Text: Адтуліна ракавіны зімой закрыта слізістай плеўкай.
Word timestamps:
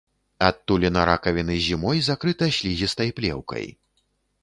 Адтуліна 0.45 1.03
ракавіны 1.09 1.59
зімой 1.67 2.03
закрыта 2.09 2.51
слізістай 2.59 3.09
плеўкай. 3.21 3.73